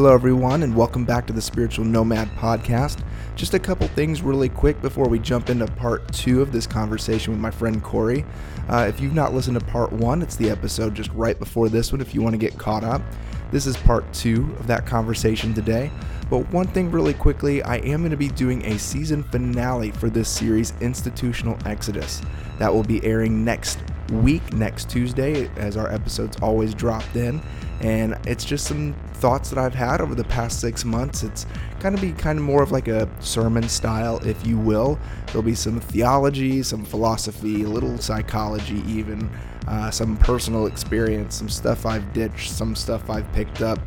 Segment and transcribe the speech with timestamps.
[0.00, 3.04] Hello, everyone, and welcome back to the Spiritual Nomad Podcast.
[3.36, 7.34] Just a couple things really quick before we jump into part two of this conversation
[7.34, 8.24] with my friend Corey.
[8.70, 11.92] Uh, if you've not listened to part one, it's the episode just right before this
[11.92, 13.02] one if you want to get caught up.
[13.50, 15.90] This is part two of that conversation today.
[16.30, 20.08] But one thing really quickly, I am going to be doing a season finale for
[20.08, 22.22] this series, Institutional Exodus.
[22.58, 23.80] That will be airing next
[24.10, 27.40] week, next Tuesday, as our episodes always dropped in.
[27.80, 31.22] And it's just some thoughts that I've had over the past six months.
[31.22, 31.46] It's
[31.78, 34.98] kind of be kind of more of like a sermon style, if you will.
[35.26, 39.30] There'll be some theology, some philosophy, a little psychology, even
[39.66, 43.78] uh, some personal experience, some stuff I've ditched, some stuff I've picked up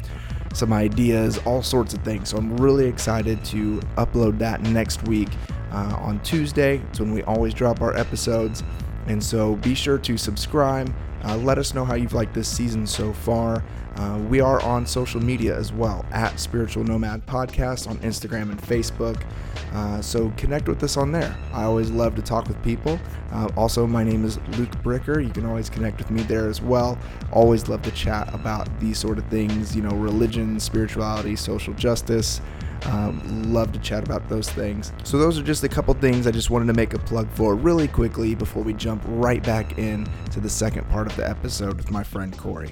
[0.53, 2.29] some ideas, all sorts of things.
[2.29, 5.29] So I'm really excited to upload that next week
[5.71, 6.77] uh, on Tuesday.
[6.89, 8.63] It's when we always drop our episodes.
[9.07, 10.93] And so be sure to subscribe.
[11.23, 13.63] Uh, let us know how you've liked this season so far.
[13.95, 18.61] Uh, we are on social media as well at Spiritual Nomad Podcast on Instagram and
[18.61, 19.23] Facebook.
[19.71, 21.35] Uh, so connect with us on there.
[21.53, 22.99] I always love to talk with people.
[23.31, 25.23] Uh, also, my name is Luke Bricker.
[25.23, 26.97] You can always connect with me there as well.
[27.31, 32.41] Always love to chat about these sort of things, you know, religion, spirituality, social justice.
[32.85, 34.91] Um, love to chat about those things.
[35.03, 37.55] So, those are just a couple things I just wanted to make a plug for
[37.55, 41.77] really quickly before we jump right back in to the second part of the episode
[41.77, 42.71] with my friend Corey.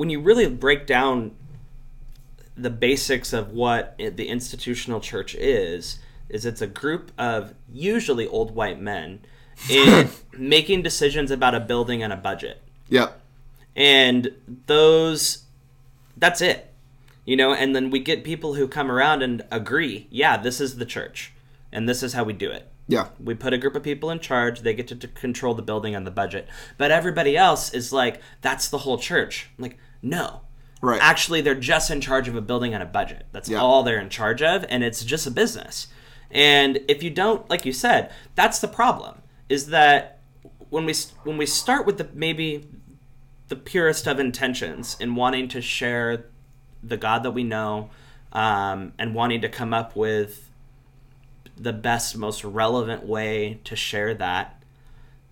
[0.00, 1.30] when you really break down
[2.56, 5.98] the basics of what the institutional church is,
[6.30, 9.20] is it's a group of usually old white men
[9.68, 12.62] in making decisions about a building and a budget.
[12.88, 13.10] Yeah.
[13.80, 14.30] And
[14.66, 15.44] those
[16.16, 16.72] that's it.
[17.24, 20.76] You know, and then we get people who come around and agree, yeah, this is
[20.76, 21.32] the church
[21.72, 22.70] and this is how we do it.
[22.88, 23.08] Yeah.
[23.22, 24.60] We put a group of people in charge.
[24.60, 26.48] They get to, to control the building and the budget.
[26.76, 29.48] But everybody else is like, that's the whole church.
[29.56, 30.40] I'm like, no.
[30.82, 31.00] Right.
[31.00, 33.26] Actually, they're just in charge of a building and a budget.
[33.32, 33.60] That's Yeah.
[33.60, 35.86] all they're in charge of, and it's just a business.
[36.30, 39.20] And if you don't, like you said, that's the problem.
[39.48, 40.20] Is that
[40.70, 42.68] when we when we start with the maybe
[43.50, 46.24] the purest of intentions in wanting to share
[46.82, 47.90] the God that we know,
[48.32, 50.48] um, and wanting to come up with
[51.56, 54.62] the best, most relevant way to share that.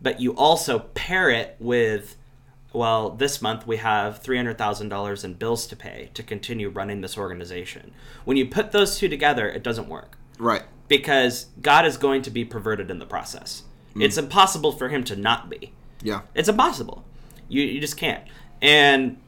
[0.02, 2.16] But you also pair it with,
[2.72, 7.92] well, this month we have $300,000 in bills to pay to continue running this organization.
[8.24, 10.64] When you put those two together, it doesn't work Right.
[10.88, 13.62] because God is going to be perverted in the process.
[13.96, 15.72] It's impossible for him to not be.
[16.02, 16.20] Yeah.
[16.34, 17.04] It's impossible.
[17.48, 18.24] You you just can't.
[18.60, 19.18] And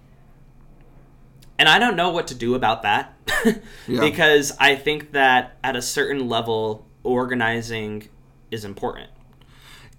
[1.59, 3.15] and I don't know what to do about that
[3.87, 4.01] Yeah.
[4.01, 8.09] because I think that at a certain level organizing
[8.51, 9.11] is important.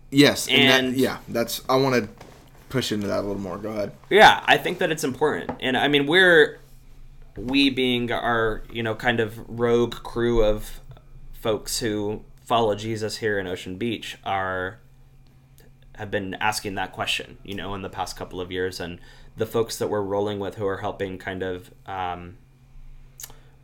[0.10, 0.48] Yes.
[0.48, 2.10] And, And- that, yeah, that's, I want to
[2.70, 3.58] push into that a little more.
[3.58, 3.92] Go ahead.
[4.10, 5.52] Yeah, I think that it's important.
[5.62, 6.60] And I mean, we're
[7.38, 10.82] we being our, you know, kind of rogue crew of
[11.34, 14.80] folks who follow Jesus here in Ocean Beach are
[16.02, 18.80] have been asking that question, you know, in the past couple of years.
[18.80, 18.98] And
[19.38, 22.38] the folks that we're rolling with who are helping kind of um,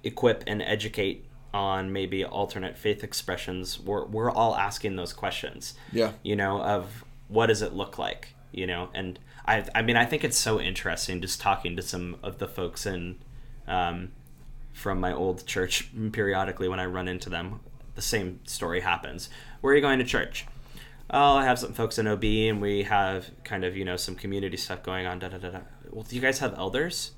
[0.04, 6.12] equip and educate on maybe alternate faith expressions we're, we're all asking those questions Yeah.
[6.22, 8.90] you know of what does it look like you know?
[8.94, 12.48] And i i mean i think it's so interesting just talking to some of the
[12.48, 13.16] folks in
[13.68, 14.12] um,
[14.74, 17.60] from my old church periodically when i run into them
[17.96, 19.28] the same story happens.
[19.62, 20.46] Where are you going to church
[21.10, 24.16] oh i have some folks in ob and we have kind of you know some
[24.16, 25.60] community stuff going on da da da da.
[25.92, 27.12] Well do you guys have elders?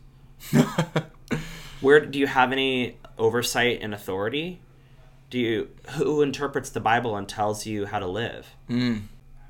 [1.82, 4.62] Where do you have any oversight and authority?
[5.30, 8.48] Do you who interprets the bible and tells you how to live?
[8.70, 9.04] Mm.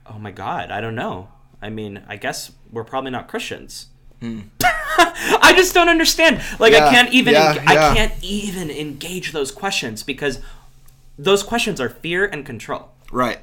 [0.05, 1.29] oh my god i don't know.
[1.61, 3.87] I mean i guess we're probably not christians.
[4.21, 6.41] I just don't understand.
[6.59, 7.89] Like Yeah, i can't even yeah, eng- yeah.
[7.91, 10.39] i can't even engage those questions because
[11.17, 12.89] those questions are fear and control.
[13.11, 13.39] Right.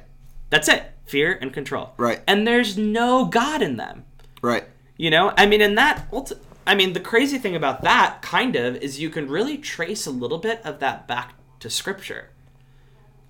[0.49, 2.21] That's it fear and control Right.
[2.27, 4.03] and there's no god in them
[4.41, 4.65] Right.
[4.97, 8.55] you know, I mean, and that, ulti- I mean, the crazy thing about that kind
[8.55, 12.29] of is you can really trace a little bit of that back to scripture,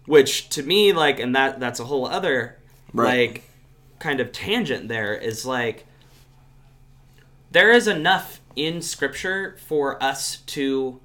[0.05, 2.57] which to me, like, and that that's a whole other
[2.93, 3.29] Right.
[3.29, 3.43] like
[3.99, 4.87] kind of tangent.
[4.89, 5.85] There is like
[7.51, 10.99] there is enough in scripture for us to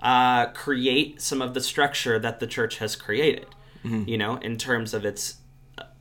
[0.00, 3.46] uh, create some of the structure that the church has created.
[3.84, 5.38] You know, in terms of its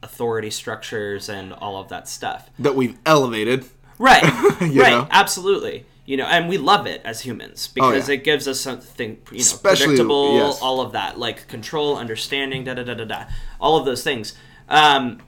[0.03, 2.49] authority structures and all of that stuff.
[2.59, 3.65] That we've elevated.
[3.99, 4.23] Right.
[4.61, 4.75] Right.
[4.91, 5.07] know?
[5.11, 5.85] Absolutely.
[6.05, 8.19] You know, and we love it as humans because Oh, yeah.
[8.19, 10.59] it gives us something, you know, Especially- predictable, yes.
[10.61, 13.25] all of that, like control, understanding, da da da da da,
[13.59, 14.33] all of those things.
[14.67, 15.19] Um,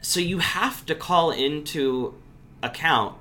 [0.00, 2.14] so you have to call into
[2.62, 3.16] account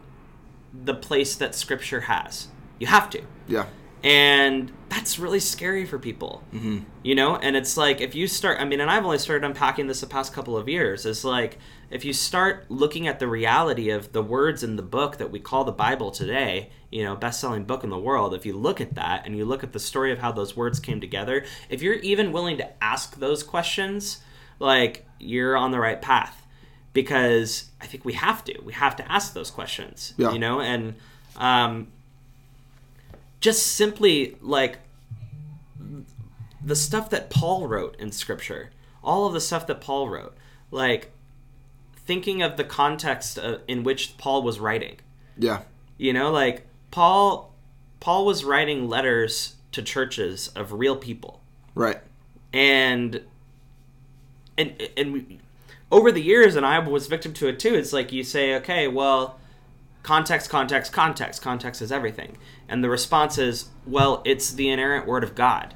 [0.74, 2.48] the place that scripture has.
[2.80, 3.21] You have to.
[3.48, 3.65] Yeah.
[4.04, 6.44] And that's really scary for people.
[6.54, 6.80] Mm-hmm.
[7.01, 9.88] You know, and it's like if you start, I mean, and I've only started unpacking
[9.88, 11.57] this the past couple of years, is like
[11.90, 15.40] if you start looking at the reality of the words in the book that we
[15.40, 18.80] call the Bible today, you know, best selling book in the world, if you look
[18.80, 21.81] at that and you look at the story of how those words came together, if
[21.81, 24.22] you're even willing to ask those questions,
[24.60, 26.46] like you're on the right path
[26.94, 28.60] because I think we have to.
[28.63, 30.13] We have to ask those questions.
[30.18, 30.31] Yeah.
[30.34, 30.94] You know, and
[31.36, 31.88] um,
[33.39, 34.78] just simply like
[36.63, 38.71] the stuff that Paul wrote in Scripture,
[39.04, 40.36] all of the stuff that Paul wrote,
[40.71, 41.12] like
[41.95, 44.98] thinking of the context uh, in which Paul was writing.
[45.38, 45.62] Yeah.
[45.98, 47.54] You know, like Paul,
[48.00, 51.42] Paul was writing letters to churches of real people
[51.75, 52.00] Right.
[52.54, 53.21] and
[54.57, 55.39] and and we,
[55.92, 58.88] over the years and i was victim to it too it's like you say okay
[58.88, 59.39] well
[60.04, 62.38] context context context context is everything
[62.69, 65.74] and the response is well it's the inerrant word of god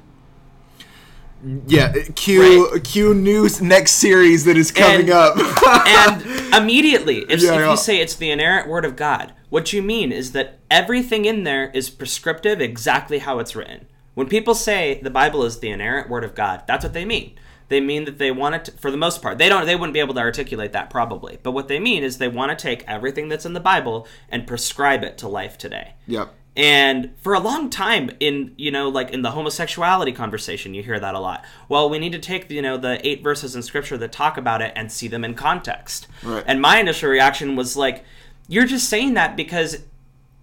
[1.66, 1.92] Yeah.
[2.14, 2.84] Q Right.
[2.84, 5.36] Q news next series that is coming And- up.
[5.86, 7.70] and immediately if, Yeah, if yeah.
[7.70, 11.44] you say it's the inerrant word of god what you mean is that everything in
[11.44, 16.08] there is prescriptive exactly how it's written when people say the bible is the inerrant
[16.08, 17.38] word of god that's what they mean
[17.68, 19.94] they mean that they want it to, for the most part they don't they wouldn't
[19.94, 22.82] be able to articulate that probably but what they mean is they want to take
[22.88, 26.34] everything that's in the bible and prescribe it to life today yep.
[26.58, 30.98] And for a long time in you know like in the homosexuality conversation you hear
[30.98, 31.44] that a lot.
[31.68, 34.60] Well, we need to take you know the eight verses in scripture that talk about
[34.60, 36.08] it and see them in context.
[36.22, 36.44] Right.
[36.46, 38.04] And my initial reaction was like
[38.48, 39.84] you're just saying that because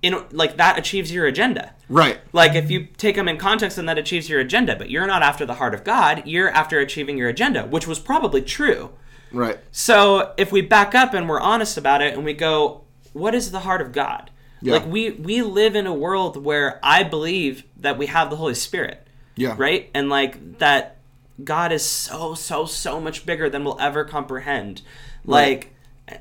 [0.01, 1.73] in like that achieves your agenda.
[1.89, 2.19] Right.
[2.31, 5.21] Like if you take them in context and that achieves your agenda, but you're not
[5.21, 8.91] after the heart of God, you're after achieving your agenda, which was probably true.
[9.33, 9.59] Right.
[9.71, 13.51] So if we back up and we're honest about it and we go, what is
[13.51, 14.31] the heart of God?
[14.61, 14.73] Yeah.
[14.73, 18.55] Like we we live in a world where I believe that we have the Holy
[18.55, 19.05] Spirit,
[19.35, 19.55] Yeah.
[19.57, 19.89] right?
[19.93, 20.97] And like that
[21.43, 24.81] God is so so so much bigger than we'll ever comprehend.
[25.25, 25.73] Like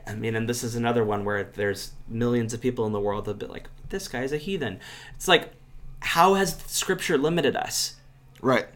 [0.06, 3.26] I mean, and this is another one where there's millions of people in the world
[3.26, 4.81] that be like, this guy's a heathen.
[5.14, 5.52] It's like,
[6.00, 7.96] how has Scripture limited us?
[8.40, 8.66] Right.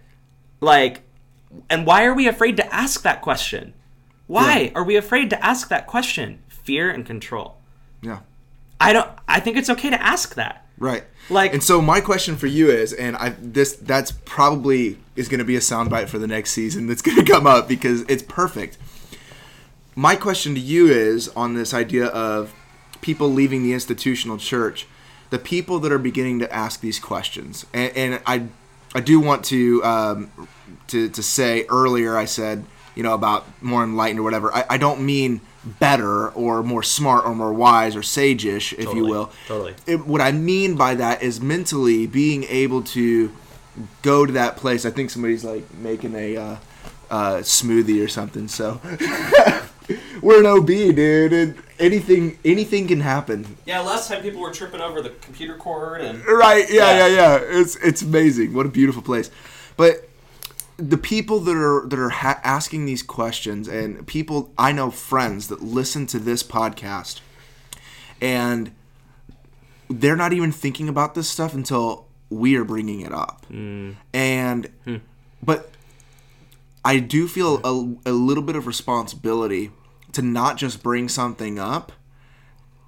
[0.60, 1.00] Like,
[1.70, 3.72] and why are we afraid to ask that question?
[4.26, 4.70] Why Yeah.
[4.74, 6.40] are we afraid to ask that question?
[6.48, 7.56] Fear and control.
[8.02, 8.20] Yeah.
[8.80, 9.10] I don't.
[9.26, 10.64] I think it's okay to ask that.
[10.78, 11.04] Right.
[11.30, 15.40] Like- and so my question for you is, and I this that's probably is going
[15.40, 18.22] to be a soundbite for the next season that's going to come up because it's
[18.22, 18.78] perfect.
[19.94, 22.54] My question to you is on this idea of
[23.00, 24.86] people leaving the institutional church,
[25.30, 28.46] the people that are beginning to ask these questions, and, and I,
[28.94, 30.30] I do want to, um,
[30.86, 32.64] to to say earlier I said
[32.94, 34.54] you know about more enlightened or whatever.
[34.54, 39.04] I, I don't mean better or more smart or more wise or sage-ish, if you
[39.04, 39.74] will totally.
[39.86, 43.32] it, what I mean by that is mentally being able to
[44.02, 44.84] go to that place.
[44.86, 46.56] I think somebody's like making a uh,
[47.10, 48.48] uh, smoothie or something.
[48.48, 48.80] So
[50.22, 51.32] we're an OB, dude.
[51.32, 53.56] And anything, anything can happen.
[53.66, 53.80] Yeah.
[53.80, 56.24] Last time people were tripping over the computer cord and.
[56.26, 56.66] Right?
[56.70, 57.38] Yeah, yeah, Yeah.
[57.40, 57.60] yeah.
[57.60, 58.54] It's it's amazing.
[58.54, 59.30] What a beautiful place.
[59.76, 60.07] But
[60.78, 65.48] the people that are that are ha- asking these questions, and people I know, friends
[65.48, 67.20] that listen to this podcast,
[68.20, 68.70] and
[69.90, 73.44] they're not even thinking about this stuff until we are bringing it up.
[73.50, 73.96] Mm.
[74.14, 74.96] And hmm.
[75.42, 75.70] but
[76.84, 79.72] I do feel a, a little bit of responsibility
[80.12, 81.90] to not just bring something up,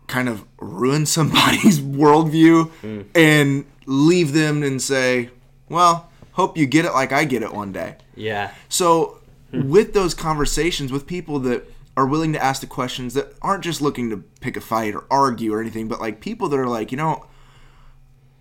[0.06, 3.02] kind of ruin somebody's worldview hmm.
[3.16, 5.30] and leave them and say,
[5.68, 7.96] well, hope you get it like I get it one day.
[8.14, 8.52] Yeah.
[8.68, 9.20] So,
[9.52, 13.82] with those conversations with people that are willing to ask the questions that aren't just
[13.82, 16.92] looking to pick a fight or argue or anything, but like people that are like,
[16.92, 17.26] you know,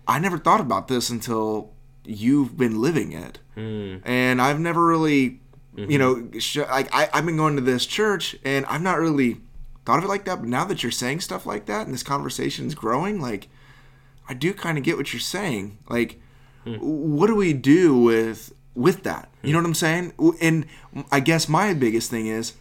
[0.06, 1.72] I never thought about this until
[2.04, 3.96] you've been living it, hmm.
[4.04, 5.40] and I've never really,
[5.76, 5.96] you mm-hmm.
[5.98, 9.40] know, sh- like I, I've been going to this church and I've not really
[9.84, 10.40] thought of it like that.
[10.40, 12.80] But now that you're saying stuff like that and this conversation's mm-hmm.
[12.80, 13.48] growing, like
[14.28, 15.78] I do kind of get what you're saying.
[15.88, 16.20] Like,
[16.66, 16.78] Mm.
[16.80, 19.28] what do we do with with that?
[19.42, 19.62] You know mm.
[19.62, 20.12] what I'm saying?
[20.40, 20.66] And
[21.10, 22.54] I guess my biggest thing is,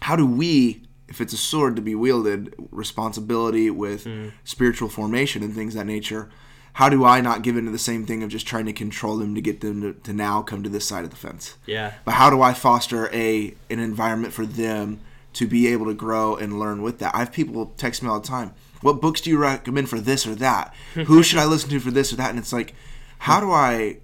[0.00, 4.32] how do we, if it's a sword to be wielded, responsibility with mm.
[4.44, 6.30] spiritual formation and things of that nature?
[6.74, 9.34] How do I not give into the same thing of just trying to control them
[9.34, 11.56] to get them to, to now come to this side of the fence?
[11.64, 11.94] Yeah.
[12.04, 15.00] But how do I foster a an environment for them
[15.34, 17.14] to be able to grow and learn with that?
[17.14, 18.52] I have people text me all the time.
[18.82, 20.74] What books do you recommend for this or that?
[20.94, 22.28] Who should I listen to for this or that?
[22.28, 22.74] And it's like,
[23.18, 23.98] how do I,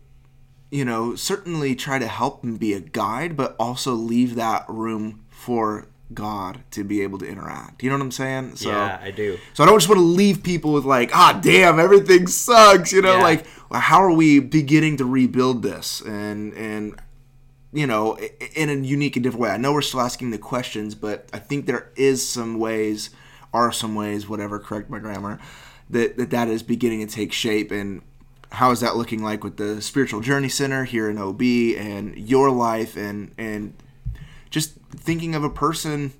[0.71, 5.25] you know, certainly try to help and be a guide, but also leave that room
[5.31, 7.83] for God to be able to interact.
[7.83, 8.57] You know what I'm saying?
[8.57, 9.39] So, yeah, I do.
[9.55, 12.93] So I don't just want to leave people with like, ah, damn, everything sucks.
[12.93, 13.23] You know, Yeah.
[13.23, 16.95] like how are we beginning to rebuild this and and
[17.73, 18.19] you know
[18.55, 19.51] in a unique and different way?
[19.51, 23.09] I know we're still asking the questions, but I think there is some ways,
[23.55, 24.59] are some ways, whatever.
[24.59, 25.39] Correct my grammar.
[25.89, 28.03] That that that is beginning to take shape and.
[28.53, 32.51] How is that looking like with the Spiritual Journey Center here in OB and your
[32.51, 33.75] life and and
[34.51, 36.13] just thinking of a person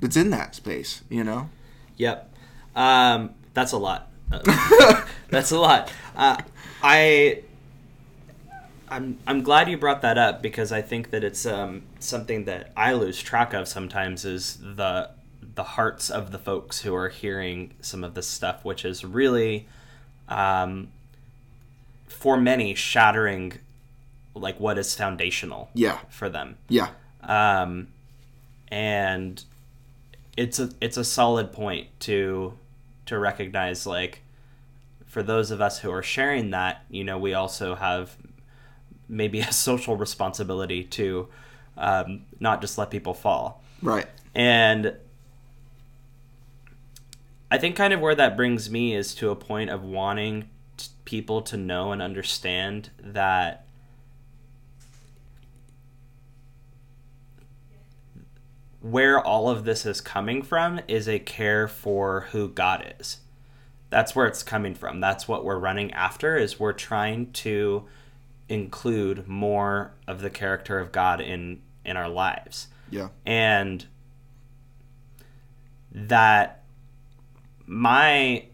[0.00, 1.50] that's in that space, you know?
[1.96, 2.32] Yep.
[2.74, 4.10] Um, that's a lot.
[4.30, 5.92] Uh, that's a lot.
[6.16, 6.38] Uh,
[6.82, 7.42] I.
[8.88, 12.72] I'm, I'm glad you brought that up because I think that it's um, something that
[12.76, 15.08] I lose track of sometimes is the
[15.54, 19.66] the hearts of the folks who are hearing some of this stuff, which is really,
[20.28, 20.88] um,
[22.12, 23.54] for many, shattering,
[24.34, 25.98] like what is foundational Yeah.
[26.08, 26.88] for them Yeah.
[27.22, 27.88] um,
[28.68, 29.44] and
[30.36, 32.54] it's a it's a solid point to
[33.06, 34.22] to recognize like
[35.06, 38.16] for those of us who are sharing that you know we also have
[39.08, 41.28] maybe a social responsibility to
[41.76, 44.06] um, not just let people fall Right.
[44.34, 44.94] and
[47.50, 50.48] I think kind of where that brings me is to a point of wanting
[51.12, 53.66] people to know and understand that
[58.80, 63.18] where all of this is coming from is a care for who God is.
[63.90, 65.00] That's where it's coming from.
[65.00, 67.84] That's what we're running after is we're trying to
[68.48, 73.08] include more of the character of God in in our lives Yeah.
[73.26, 73.84] and
[75.92, 76.62] that
[77.66, 78.46] my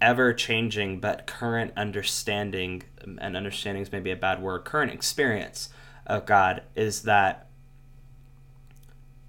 [0.00, 2.82] ever changing but current understanding
[3.18, 5.70] and understanding is maybe a bad word current experience
[6.06, 7.46] of god is that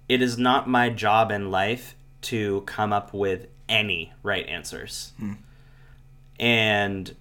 [0.09, 5.13] it is not my job in life to come up with any right answers.
[6.39, 7.15] And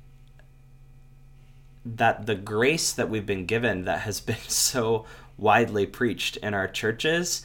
[1.84, 5.04] that the grace that we've been given that has been so
[5.36, 7.44] widely preached in our churches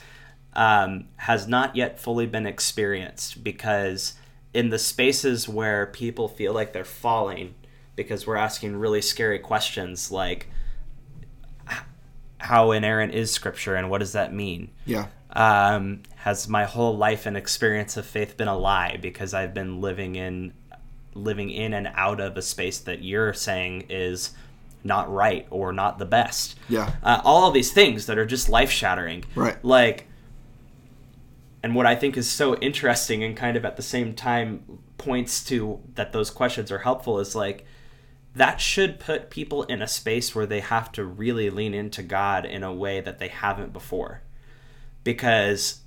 [0.54, 4.16] um, has not yet fully been experienced because
[4.54, 7.54] in the spaces where people feel like they're falling
[7.96, 10.48] because we're asking really scary questions like
[12.40, 15.08] how inerrant is scripture and what does that mean Yeah.
[15.32, 19.80] um, has my whole life and experience of faith been a lie because I've been
[19.82, 20.54] living in
[21.14, 24.32] living in and out of a space that you're saying is
[24.84, 26.58] not right or not the best.
[26.70, 26.94] Yeah.
[27.04, 29.26] Uh, all of these things that are just life shattering.
[29.36, 29.64] Right.
[29.64, 30.08] Like,
[31.64, 35.44] and what I think is so interesting and kind of at the same time points
[35.46, 37.66] to that those questions are helpful is like
[38.34, 42.46] that should put people in a space where they have to really lean into God
[42.46, 44.22] in a way that they haven't before.
[45.04, 45.82] Because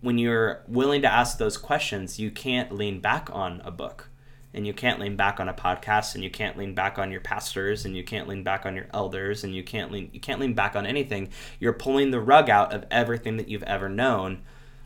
[0.00, 4.09] when you're willing to ask those questions, you can't lean back on a book
[4.52, 7.20] and you can't lean back on a podcast and you can't lean back on your
[7.20, 10.40] pastors and you can't lean back on your elders and you can't lean you can't
[10.40, 11.28] lean back on anything.
[11.58, 14.42] You're pulling the rug out of everything that you've ever known.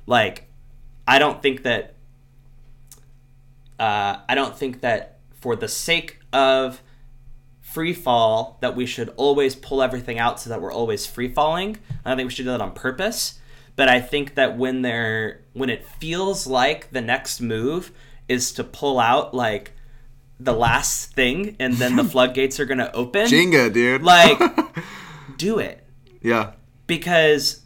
[0.06, 0.49] Like
[1.06, 1.94] I don't think that
[3.78, 6.83] uh, I don't think that for the sake of
[7.61, 11.76] free fall that we should always pull everything out so that we're always free falling.
[12.04, 13.40] I don't think we should do that on purpose.
[13.76, 17.90] But I think that when they're when it feels like the next move
[18.28, 19.73] is to pull out like
[20.40, 23.26] the last thing and then the floodgates are gonna open.
[23.26, 24.02] Jenga, dude.
[24.02, 24.38] Like
[25.37, 25.87] do it
[26.21, 26.52] yeah.
[26.87, 27.62] because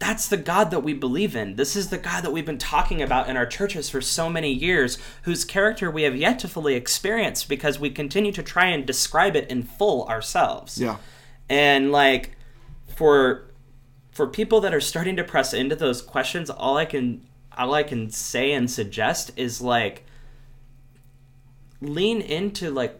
[0.00, 1.56] that's the God that we believe in.
[1.56, 4.50] This is the God that we've been talking about in our churches for so many
[4.50, 8.86] years, whose character we have yet to fully experience because we continue to try and
[8.86, 10.80] describe it in full ourselves.
[10.80, 10.96] Yeah.
[11.50, 12.36] And like
[12.96, 13.50] for
[14.10, 17.26] for people that are starting to press into those questions, all I can
[17.60, 20.04] all I can say and suggest is like
[21.80, 22.98] lean into like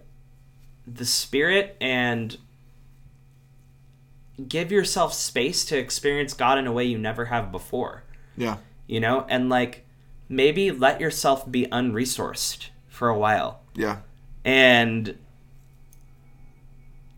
[0.86, 2.36] the spirit and
[4.48, 8.04] give yourself space to experience God in a way you never have before,
[8.36, 8.56] Yeah.
[8.86, 9.26] you know?
[9.28, 9.84] And like
[10.28, 13.98] maybe let yourself be unresourced for a while Yeah.
[14.44, 15.16] and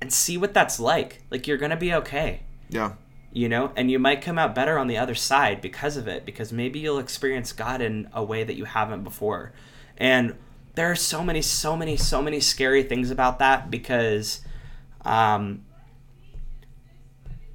[0.00, 1.22] and see what that's like.
[1.30, 2.94] Like you're going to be okay, Yeah.
[3.32, 3.72] You know?
[3.76, 6.78] And you might come out better on the other side because of it because maybe
[6.78, 9.52] you'll experience God in a way that you haven't before.
[9.96, 10.36] And
[10.74, 14.40] there are so many so many so many scary things about that because
[15.04, 15.64] um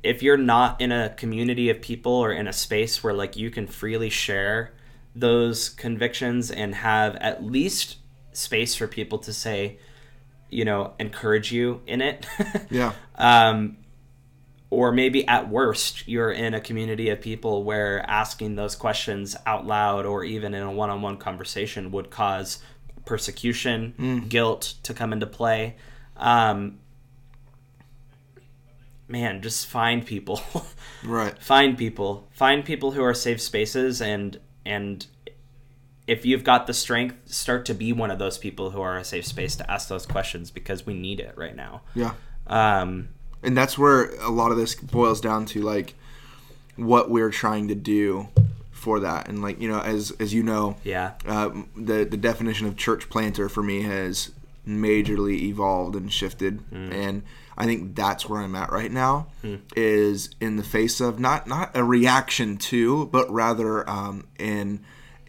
[0.04, 3.50] if you're not in a community of people or in a space where like you
[3.50, 4.72] can freely share
[5.16, 7.98] those convictions and have at least
[8.32, 9.78] space for people to say
[10.50, 12.26] you know encourage you in it
[12.70, 12.94] Yeah.
[13.16, 13.78] um
[14.70, 19.66] or maybe at worst you're in a community of people where asking those questions out
[19.66, 22.60] loud or even in a one-on-one conversation would cause
[23.06, 24.30] persecution Mm.
[24.30, 25.76] guilt to come into play
[26.18, 26.80] um,
[29.08, 30.42] man just find people
[31.04, 31.38] Right.
[31.42, 35.06] find people find people who are safe spaces and and
[36.08, 39.04] if you've got the strength start to be one of those people who are a
[39.04, 42.14] safe space to ask those questions because we need it right now Yeah.
[42.48, 43.10] um,
[43.44, 45.96] and that's where a lot of this boils down to like
[46.75, 48.27] what we're trying to do
[48.72, 49.27] for that.
[49.27, 51.13] And like you know as as you know yeah.
[51.25, 54.32] uh, the the definition of church planter for me has
[54.67, 56.60] majorly evolved and shifted.
[56.91, 57.24] And
[57.58, 59.27] i think that's where i'm at right now
[59.75, 64.79] is in the face of not not a reaction to but rather um, in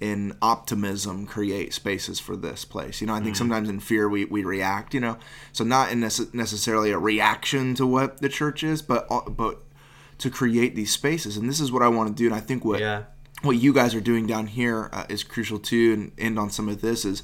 [0.00, 3.00] in optimism create spaces for this place.
[3.00, 5.16] You know i think sometimes in fear we, we react you know.
[5.52, 9.62] So not in nece- necessarily a reaction to what the church is but uh, but
[10.18, 11.36] to create these spaces.
[11.36, 13.04] And this is what i want to do and i think what yeah.
[13.42, 16.68] what you guys are doing down here uh, is crucial too and end on some
[16.68, 17.22] of this is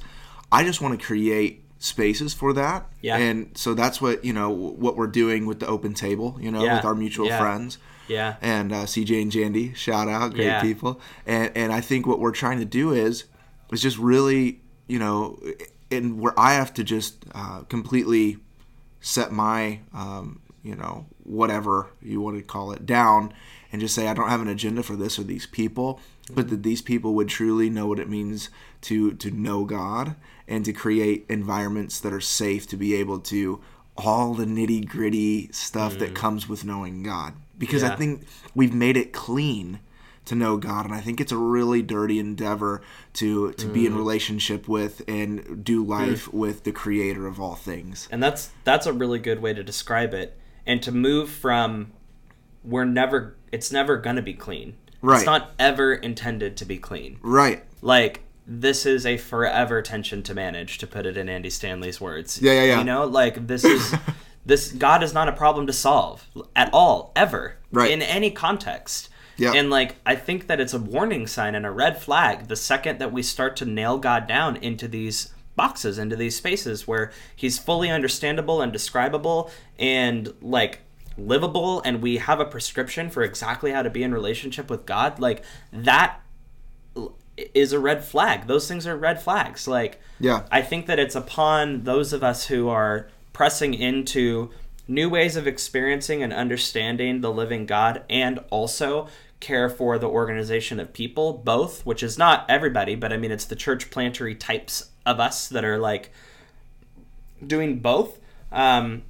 [0.51, 2.85] i just want to create spaces for that.
[3.01, 3.17] Yeah.
[3.17, 6.63] and so that's what you know what we're doing with the open table you know
[6.63, 6.75] Yeah.
[6.77, 7.37] with our mutual Yeah.
[7.39, 8.35] friends yeah.
[8.41, 10.61] And uh, cj and jandy shout out great Yeah.
[10.61, 10.99] people.
[11.25, 13.25] And and i think what we're trying to do is
[13.71, 15.39] is just really you know
[15.91, 18.37] and where i have to just uh, completely
[19.01, 23.33] set my um, you know whatever you want to call it down
[23.71, 25.99] and just say i don't have an agenda for this or these people
[26.33, 28.49] but that these people would truly know what it means
[28.81, 30.15] to to know god
[30.47, 33.59] and to create environments that are safe to be able to
[33.97, 38.97] all the nitty gritty stuff that comes with knowing god because i think we've made
[38.97, 39.79] it clean
[40.25, 42.81] to know God, and I think it's a really dirty endeavor
[43.13, 43.97] to to be in mm.
[43.97, 45.87] relationship with and do mm.
[45.87, 48.07] life with the Creator of all things.
[48.11, 51.91] and that's that's a really good way to describe it and to move from
[52.63, 55.17] we're never it's never gonna be clean Right.
[55.17, 57.63] it's not ever intended to be clean Right?
[57.81, 62.41] like this is a forever tension to manage to put it in andy stanley's words
[62.41, 62.77] Yeah, yeah, yeah.
[62.79, 63.93] you know like this is
[64.45, 67.91] this god is not a problem to solve at all ever Right.
[67.91, 69.53] in any context Yeah.
[69.53, 72.99] and like i think that it's a warning sign and a red flag the second
[72.99, 77.57] that we start to nail god down into these boxes into these spaces where he's
[77.57, 80.79] fully understandable and describable and like
[81.17, 85.19] livable and we have a prescription for exactly how to be in relationship with god
[85.19, 86.19] like that
[87.53, 88.47] is a red flag.
[88.47, 89.67] Those things are red flags.
[89.67, 90.43] Like, Yeah.
[90.51, 94.49] I think that it's upon those of us who are pressing into
[94.87, 99.09] new ways of experiencing and understanding the living God and also
[99.41, 103.43] care for the organization of people, both, which is not everybody, but I mean, it's
[103.43, 106.11] the church plantery types of us that are like
[107.45, 108.19] doing both.
[108.53, 109.03] Um,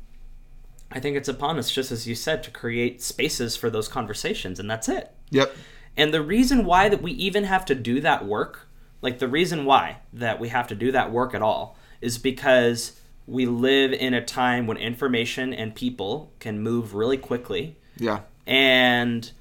[0.92, 4.60] I think it's upon us, just as you said, to create spaces for those conversations,
[4.60, 5.14] and that's it.
[5.30, 5.56] Yep.
[5.96, 8.68] And the reason why that we even have to do that work,
[9.04, 13.00] like the reason why that we have to do that work at all, is because
[13.28, 17.76] we live in a time when information and people can move really quickly.
[17.98, 18.22] Yeah.
[18.46, 19.32] And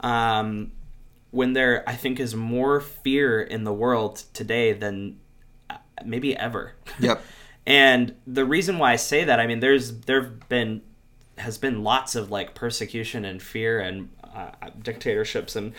[0.00, 0.72] um,
[1.30, 5.18] when there, I think, is more fear in the world today than
[5.68, 6.74] uh, maybe ever.
[7.00, 7.22] Yep.
[7.64, 10.82] And the reason why I say that, I mean, there's there've been
[11.38, 14.50] has been lots of like persecution and fear and uh,
[14.82, 15.72] dictatorships and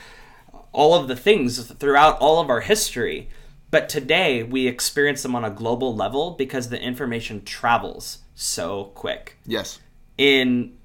[0.71, 3.30] all of the things throughout all of our history.
[3.74, 9.40] But today we experience them on a global level because the information travels so quick.
[9.48, 9.80] Yes.
[10.16, 10.78] In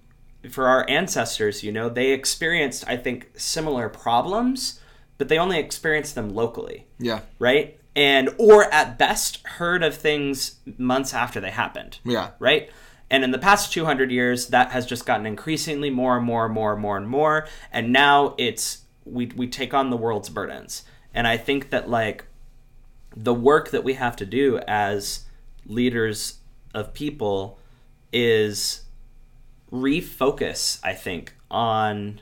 [0.48, 4.80] for our ancestors, you know, they experienced I think similar problems,
[5.18, 7.20] but they only experienced them locally Yeah.
[7.38, 7.78] right?
[7.94, 12.30] And or at best heard of things months after they happened, Yeah.
[12.38, 12.70] right?
[13.10, 16.54] And in the past 200 years, that has just gotten increasingly more and more and
[16.54, 17.46] more and more and more.
[17.70, 20.84] And now it's we we take on the world's burdens.
[21.12, 22.24] And I think that like
[23.22, 25.24] the work that we have to do as
[25.66, 26.38] leaders
[26.72, 27.58] of people
[28.12, 28.82] is
[29.72, 30.78] refocus.
[30.84, 32.20] I think on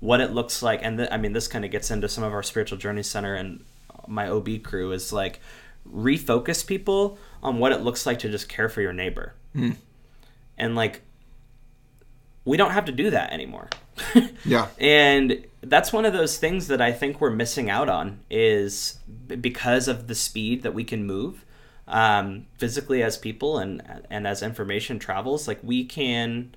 [0.00, 0.80] what it looks like.
[0.82, 3.34] And th- i mean this kind of gets into some of our spiritual journey center
[3.34, 3.64] and
[4.06, 5.40] my ob crew is like
[5.88, 9.34] refocus people on what it looks like to just care for your neighbor.
[9.52, 9.72] Hmm.
[10.56, 11.02] And like
[12.46, 13.68] we don't have to do that anymore
[14.44, 14.68] Yeah.
[14.78, 18.98] and that's one of those things that i think we're missing out on is
[19.40, 21.44] because of the speed that we can move
[21.86, 26.54] um, physically as people and and as information travels like we can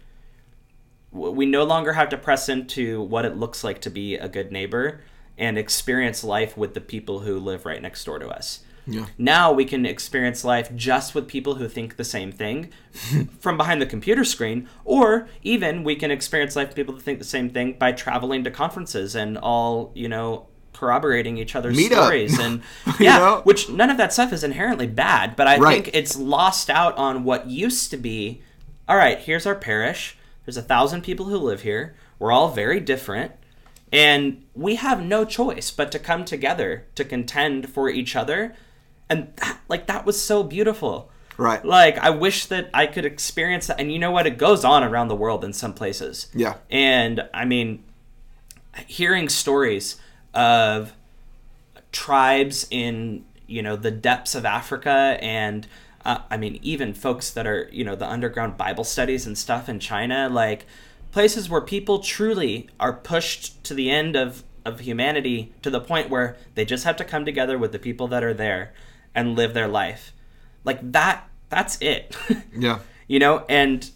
[1.12, 4.52] we no longer have to press into what it looks like to be a good
[4.52, 5.02] neighbor
[5.38, 8.64] and experience life with the people who live right next door to us.
[8.86, 9.06] Yeah.
[9.18, 12.70] Now we can experience life just with people who think the same thing
[13.40, 17.20] from behind the computer screen, or even we can experience life with people who think
[17.20, 21.92] the same thing by traveling to conferences and all, you know, corroborating each other's Meet
[21.94, 22.06] up.
[22.06, 22.62] stories and
[23.00, 23.42] You yeah, know?
[23.44, 25.84] which none of that stuff is inherently bad, but I Right.
[25.86, 28.42] think it's lost out on what used to be.
[28.90, 30.18] All right, here's our parish.
[30.46, 31.96] There's a thousand people who live here.
[32.20, 33.32] We're all very different,
[33.94, 38.54] and we have no choice but to come together to contend for each other.
[39.14, 41.12] And that, like that was so beautiful.
[41.38, 41.64] Right.
[41.64, 43.80] Like I wish that I could experience that.
[43.80, 44.28] And you know what?
[44.28, 46.28] It goes on around the world in some places.
[46.34, 46.56] Yeah.
[46.70, 47.84] And I mean,
[48.88, 49.98] hearing stories
[50.34, 50.94] of
[51.92, 55.68] tribes in you know the depths of Africa and
[56.06, 59.70] uh, I mean even folks that are you know the underground Bible studies and stuff
[59.70, 60.66] in China like
[61.12, 66.10] places where people truly are pushed to the end of of humanity to the point
[66.10, 68.74] where they just have to come together with the people that are there
[69.16, 70.14] and live their life.
[70.64, 72.16] Like that that's it.
[72.58, 72.80] Yeah.
[73.08, 73.90] you know and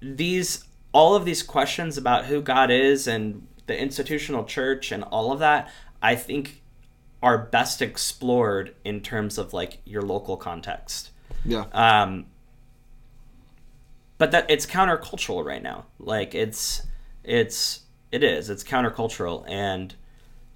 [0.00, 5.32] these all of these questions about who god is and the institutional church and all
[5.32, 5.70] of that
[6.02, 6.62] i think
[7.22, 11.10] are best explored in terms of like your local context.
[11.44, 11.64] Yeah.
[11.72, 12.26] um
[14.18, 15.86] but that it's countercultural right now.
[15.98, 16.82] Like it's
[17.24, 17.80] it's
[18.12, 18.50] it is.
[18.50, 19.44] It's countercultural.
[19.48, 19.94] And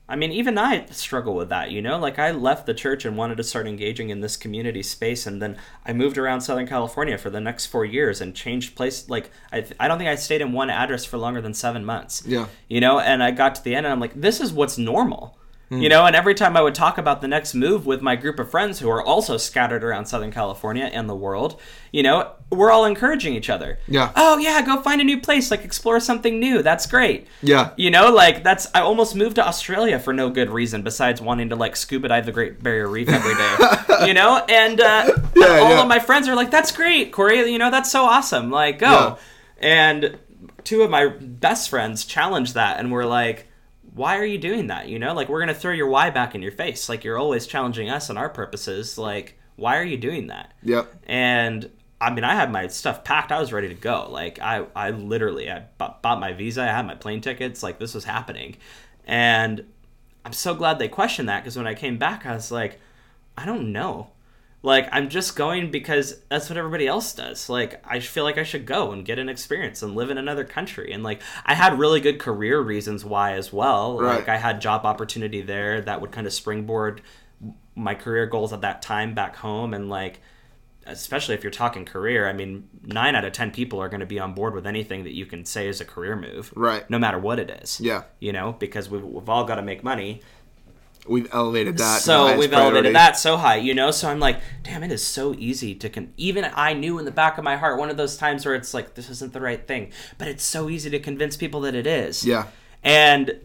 [0.09, 1.99] i mean even i struggle with that you know?
[1.99, 5.41] Like i left the church and wanted to start engaging in this community space and
[5.41, 9.31] then i moved around southern california for the next four years and changed place like
[9.53, 12.23] i, I don't think i stayed in one address for longer than seven months.
[12.27, 12.47] Yeah.
[12.69, 15.38] you know and i got to the end and i'm like this is what's normal
[15.71, 18.39] you know and every time i would talk about the next move with my group
[18.39, 21.61] of friends who are also scattered around southern california and the world
[21.93, 24.11] you know we're all encouraging each other Yeah.
[24.17, 27.73] oh yeah go find a new place like explore something new that's great Yeah.
[27.77, 31.51] you know like that's i almost moved to australia for no good reason besides wanting
[31.51, 35.05] to like scuba dive the great barrier reef every day you know and uh,
[35.37, 35.83] Yeah, all yeah.
[35.83, 38.87] of my friends are like that's great corey you know that's so awesome like go
[38.91, 39.17] Yeah.
[39.61, 40.19] and
[40.65, 43.48] two of my best friends challenged that and were like
[43.99, 46.41] why are you doing that you know like we're gonna throw your why back in
[46.43, 50.29] your face like you're always challenging us and our purposes like why are you doing
[50.29, 50.95] that Yep.
[51.07, 53.33] and I mean, I had my stuff packed.
[53.33, 54.07] I was ready to go.
[54.09, 56.63] Like, I, I literally, I bought, bought my visa.
[56.63, 57.61] I had my plane tickets.
[57.61, 58.57] Like, this was happening.
[59.05, 59.65] And
[60.25, 62.79] I'm so glad they questioned that because when I came back, I was like,
[63.37, 64.11] I don't know.
[64.63, 67.49] Like, I'm just going because that's what everybody else does.
[67.49, 70.45] Like, I feel like I should go and get an experience and live in another
[70.45, 70.93] country.
[70.93, 74.01] And, like, I had really good career reasons why as well.
[74.01, 74.17] Right.
[74.17, 77.03] Like, I had job opportunity there that would kind of springboard
[77.77, 79.75] my career goals at that time back home.
[79.75, 80.21] And, like,
[80.87, 84.07] especially if you're talking career, I mean, nine out of ten people are going to
[84.07, 86.89] be on board with anything that you can say is a career move, Right.
[86.91, 88.05] No matter what it is, Yeah.
[88.19, 90.23] You know, because we've, we've all got to make money,
[91.09, 92.01] We've elevated that.
[92.01, 92.77] so we've priority.
[92.77, 93.91] elevated that so high, you know.
[93.91, 97.11] So I'm like, damn, it is so easy to con- even I knew in the
[97.11, 99.67] back of my heart one of those times where it's like this isn't the right
[99.67, 102.47] thing, but it's so easy to convince people that it is, Yeah.
[102.85, 103.41] and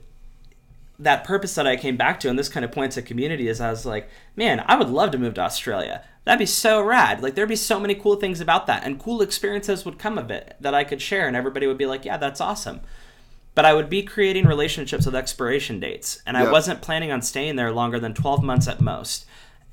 [1.00, 3.60] that purpose that I came back to, and this kind of points at community, is
[3.60, 6.04] I was like, man, I would love to move to Australia.
[6.24, 7.22] That'd be so rad.
[7.22, 10.32] Like, there'd be so many cool things about that, and cool experiences would come of
[10.32, 12.82] it that I could share, and everybody would be like, yeah, that's awesome.
[13.56, 17.56] But I would be creating relationships with expiration dates, and I wasn't planning on staying
[17.56, 19.26] there longer than 12 months at most.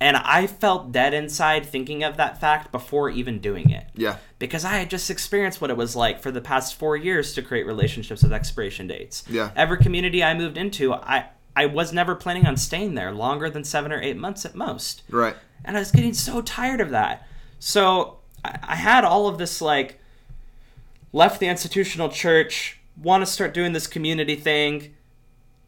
[0.03, 4.17] And I felt dead inside thinking of that fact before even doing it Yeah.
[4.39, 7.43] because I had just experienced what it was like for the past four years to
[7.43, 9.25] create relationships with expiration dates.
[9.29, 9.51] Yeah.
[9.57, 13.65] Every community I moved into, I I was never planning on staying there longer than
[13.65, 15.37] seven or eight months at most, Right.
[15.65, 17.27] and I was getting so tired of that.
[17.59, 20.01] So I, I had all of this like
[21.13, 24.95] left the institutional church, want to start doing this community thing,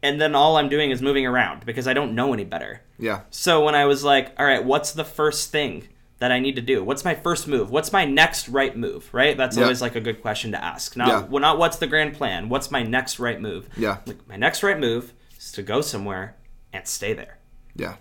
[0.01, 2.81] and then all I'm doing is moving around because I don't know any better.
[2.99, 3.21] Yeah.
[3.29, 5.87] So when I was like, all right, what's the first thing
[6.19, 6.83] that I need to do?
[6.83, 7.69] What's my first move?
[7.69, 9.09] What's my next right move?
[9.13, 9.35] Right?
[9.35, 9.63] That's Yeah.
[9.63, 10.95] always like a good question to ask.
[10.95, 11.19] Not, Yeah.
[11.23, 12.49] well, not what's the grand plan.
[12.49, 13.67] What's my next right move?
[13.75, 13.97] Yeah.
[14.05, 16.35] Like, my next right move is to go somewhere
[16.71, 17.39] and stay there.
[17.75, 17.95] Yeah.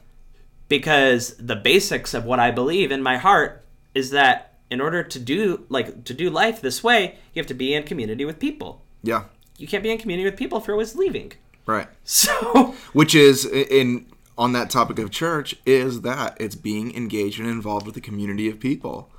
[0.68, 3.64] Because the basics of what I believe in my heart
[3.94, 7.54] is that in order to do like to do life this way, you have to
[7.54, 8.84] be in community with people.
[9.02, 9.24] Yeah.
[9.58, 11.32] You can't be in community with people if you're always leaving.
[11.66, 11.88] Right.
[12.04, 14.06] So Which is in
[14.38, 18.48] on that topic of church is that it's being engaged and involved with a community
[18.48, 19.10] of people.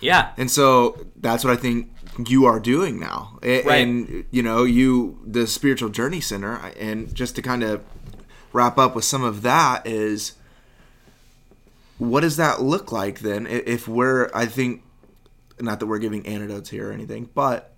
[0.00, 0.32] yeah.
[0.36, 1.90] And so that's what I think
[2.26, 3.38] you are doing now.
[3.42, 3.76] A- Right.
[3.86, 7.82] And you know, you the spiritual journey center and just to kind of
[8.52, 10.32] wrap up with some of that is
[11.98, 14.82] what does that look like then if we're I think
[15.60, 17.71] not that we're giving antidotes here or anything, but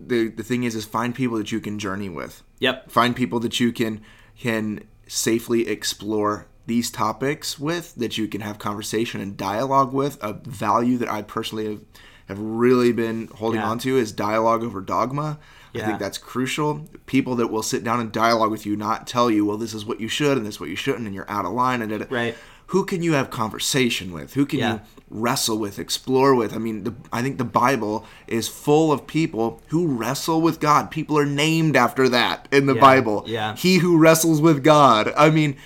[0.00, 2.90] the the thing is is find people that you can journey with Yep.
[2.90, 4.00] find people that you can
[4.38, 10.32] can safely explore these topics with that you can have conversation and dialogue with a
[10.32, 11.80] value that i personally have,
[12.28, 13.68] have really been holding Yeah.
[13.70, 15.38] on to is dialogue over dogma
[15.74, 19.30] i think that's crucial people that will sit down and dialogue with you not tell
[19.30, 21.30] you well this is what you should and this is what you shouldn't and you're
[21.30, 22.34] out of line and da- da- Right.
[22.66, 24.34] Who can you have conversation with?
[24.34, 24.72] Who can Yeah.
[24.74, 26.52] you wrestle with explore with?
[26.54, 30.90] I mean the, i think the bible is full of people who wrestle with god.
[30.90, 33.24] People are named after that in the Yeah, bible.
[33.26, 33.54] Yeah.
[33.56, 35.12] he who wrestles with god.
[35.16, 35.56] I mean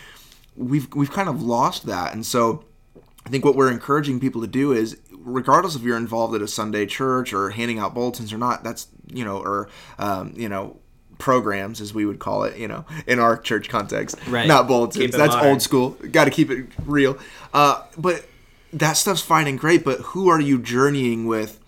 [0.57, 2.13] we've we've kind of lost that.
[2.13, 2.65] And so
[3.27, 6.49] i think what we're encouraging people to do is regardless if you're involved at a
[6.49, 10.79] sunday church or handing out bulletins or not that's you know or um, you know
[11.21, 14.49] programs as we would call it you know in our church context Right.
[14.49, 15.51] not bulletins that's modern.
[15.51, 17.17] old school got to keep it real
[17.55, 18.25] uh, but
[18.73, 21.61] that stuff's fine and great but who are you journeying with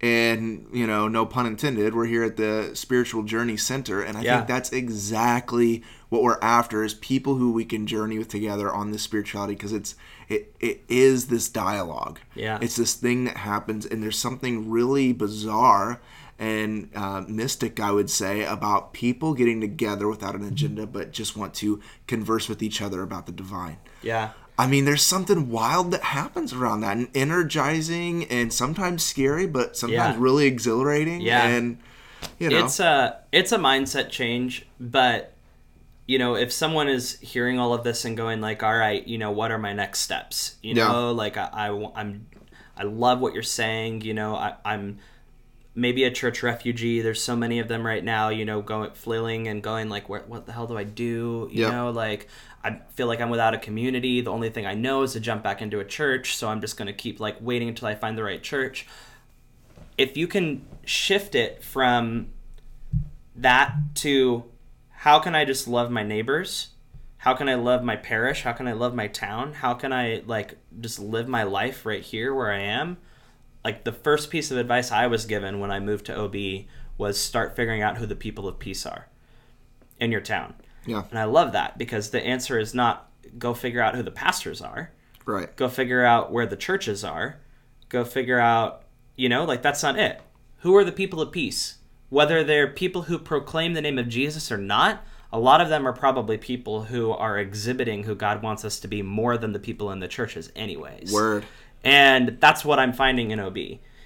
[0.00, 4.22] and you know no pun intended we're here at the spiritual journey center and i
[4.22, 4.36] Yeah.
[4.38, 8.90] think that's exactly what we're after is people who we can journey with together on
[8.90, 9.94] this spirituality because it's
[10.28, 12.58] it, it is this dialogue Yeah.
[12.60, 16.00] it's this thing that happens and there's something really bizarre
[16.42, 21.36] and uh, mystic i would say about people getting together without an agenda but just
[21.36, 24.30] want to converse with each other about the divine Yeah.
[24.58, 29.76] I mean, there's something wild that happens around that, and energizing, and sometimes scary, but
[29.76, 30.22] sometimes Yeah.
[30.22, 31.22] really exhilarating.
[31.22, 31.46] Yeah.
[31.46, 31.78] and
[32.38, 35.32] you know, It's a it's a mindset change, but
[36.06, 39.18] you know, if someone is hearing all of this and going like, "All right, you
[39.18, 40.88] know, what are my next steps?" You Yeah.
[40.88, 41.66] know, like I, I
[42.00, 42.26] am
[42.76, 44.02] I love what you're saying.
[44.02, 44.98] You know, I, I'm
[45.74, 47.00] maybe a church refugee.
[47.00, 48.28] There's so many of them right now.
[48.28, 51.62] You know, going flailing and going like, "Where what the hell do I do?" You
[51.64, 51.70] Yeah.
[51.70, 52.28] know, like.
[52.64, 54.20] I feel like I'm without a community.
[54.20, 56.76] The only thing I know is to jump back into a church, so I'm just
[56.76, 58.86] going to keep like waiting until I find the right church.
[59.98, 62.28] If you can shift it from
[63.34, 64.44] that to
[64.90, 66.68] how can I just love my neighbors?
[67.18, 68.42] How can I love my parish?
[68.42, 69.54] How can I love my town?
[69.54, 72.98] How can I like just live my life right here where I am?
[73.64, 76.66] Like the first piece of advice I was given when I moved to OB
[76.98, 79.08] was start figuring out who the people of peace are
[80.00, 80.54] in your town.
[80.86, 84.10] yeah, And I love that because the answer is not go figure out who the
[84.10, 84.90] pastors are.
[85.24, 87.38] Right, go figure out where the churches are.
[87.88, 88.82] Go figure out
[89.16, 90.20] you know like that's not it.
[90.58, 91.78] Who are the people of peace?
[92.08, 95.88] Whether they're people who proclaim the name of jesus or not a lot of them
[95.88, 99.58] are probably people who are exhibiting who god wants us to be more than the
[99.58, 101.10] people in the churches anyways.
[101.12, 101.46] Word,
[101.84, 103.58] and that's what i'm finding in ob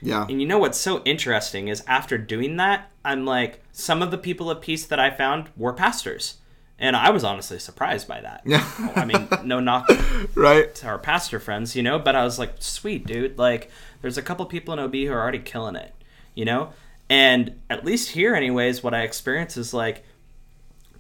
[0.03, 4.11] yeah, and you know what's so interesting is after doing that, I'm like, some of
[4.11, 6.37] the people of peace that I found were pastors.
[6.79, 8.43] And I was honestly surprised by that.
[8.45, 8.65] Yeah.
[8.95, 9.89] I mean, no knock
[10.35, 13.39] right, to our pastor friends, you know, but I was like, sweet, dude.
[13.39, 13.71] Like,
[14.03, 15.95] there's a couple people in OB who are already killing it,
[16.35, 16.73] you know?
[17.09, 20.05] And at least here, anyways, what I experience is like,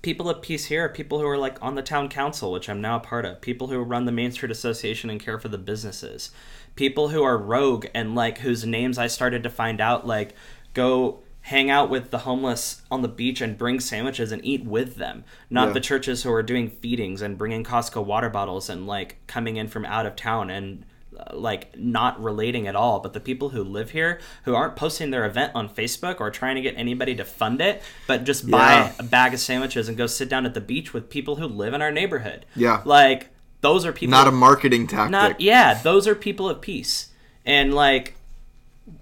[0.00, 2.80] people of peace here are people who are like on the town council, which I'm
[2.80, 5.58] now a part of, people who run the Main Street Association and care for the
[5.58, 6.30] businesses,
[6.76, 10.34] people who are rogue and like whose names I started to find out, like,
[10.74, 14.96] go hang out with the homeless on the beach and bring sandwiches and eat with
[14.96, 15.74] them not Yeah.
[15.74, 19.68] the churches who are doing feedings and bringing Costco water bottles and like coming in
[19.68, 20.84] from out of town and
[21.16, 25.12] uh, like not relating at all but the people who live here who aren't posting
[25.12, 28.72] their event on Facebook or trying to get anybody to fund it but just buy
[28.72, 28.92] Yeah.
[28.98, 31.74] a bag of sandwiches and go sit down at the beach with people who live
[31.74, 32.82] in our neighborhood Yeah.
[32.84, 33.28] like
[33.66, 35.10] those are people not a marketing tactic.
[35.10, 37.08] not yeah those are people of peace
[37.44, 38.14] and like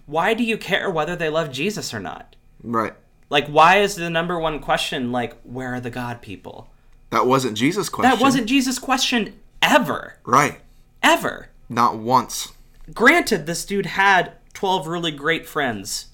[0.07, 2.95] why do you care whether they love Jesus or not right.
[3.31, 6.69] like why is the number one question like where are the god people
[7.11, 8.11] That wasn't Jesus' question.
[8.11, 10.17] that wasn't Jesus' question ever.
[10.25, 10.61] right.
[11.03, 11.49] Ever.
[11.69, 12.53] Not once.
[12.95, 16.07] Granted, this dude had 12 really great friends,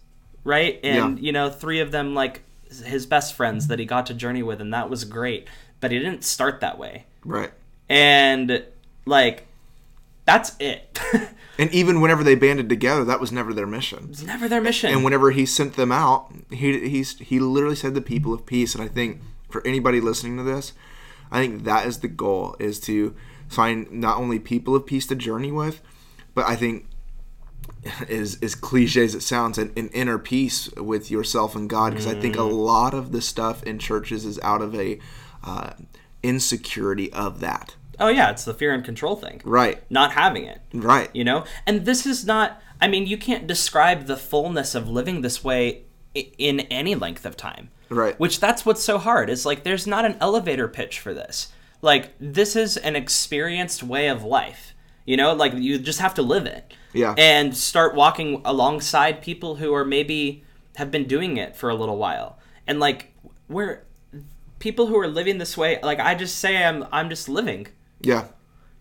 [0.45, 0.79] right?
[0.83, 1.25] And, Yeah.
[1.27, 2.43] you know, three of them, like,
[2.85, 5.47] his best friends that he got to journey with, and that was great.
[5.81, 7.05] But he didn't start that way.
[7.25, 7.51] Right.
[7.91, 8.65] And,
[9.05, 9.47] like,
[10.25, 10.99] that's it.
[11.61, 14.09] And even whenever they banded together, that was never their mission.
[14.11, 14.91] it's never their mission.
[14.91, 18.75] And whenever he sent them out, he he's he literally said the people of peace.
[18.75, 20.73] And I think for anybody listening to this,
[21.31, 23.15] I think that is the goal: is to
[23.47, 25.83] find not only people of peace to journey with,
[26.35, 26.87] but I think
[28.09, 31.91] is as cliche as it sounds, an, an inner peace with yourself and God.
[31.91, 34.99] Because I think a lot of the stuff in churches is out of a
[35.45, 35.73] uh,
[36.23, 37.75] insecurity of that.
[38.01, 39.41] Oh, yeah, it's the fear and control thing.
[39.45, 39.83] Right.
[39.91, 40.61] Not having it.
[40.73, 41.11] Right.
[41.15, 45.21] you know and this is not i mean you can't describe the fullness of living
[45.23, 45.83] this way
[46.15, 48.19] in any length of time Right.
[48.21, 52.13] which that's what's so hard is like there's not an elevator pitch for this like
[52.21, 56.47] this is an experienced way of life you know like you just have to live
[56.47, 57.15] it Yeah.
[57.19, 60.45] and start walking alongside people who are maybe
[60.77, 63.13] have been doing it for a little while and like
[63.49, 63.83] we're
[64.61, 67.67] people who are living this way like i just say i'm i'm just living
[68.01, 68.27] Yeah.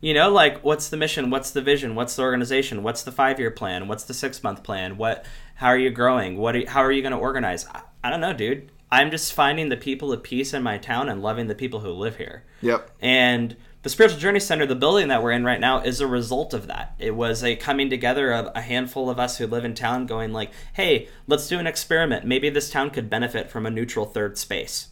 [0.02, 1.30] You know, like what's the mission?
[1.30, 1.96] What's the vision?
[1.96, 2.84] What's the organization?
[2.84, 3.88] What's the five year plan?
[3.88, 4.98] What's the six month plan?
[4.98, 5.26] What?
[5.56, 6.38] How are you growing?
[6.38, 6.56] What?
[6.56, 7.66] Are how are you going to organize?
[7.68, 8.72] I, I don't know, dude.
[8.92, 11.92] I'm just finding the people of peace in my town and loving the people who
[11.92, 12.44] live here.
[12.62, 12.90] Yep.
[13.02, 16.54] And the Spiritual Journey Center, the building that we're in right now, is a result
[16.54, 16.96] of that.
[16.98, 20.34] It was a coming together of a handful of us who live in town going
[20.34, 22.26] like, hey, let's do an experiment.
[22.26, 24.90] Maybe this town could benefit from a neutral third space.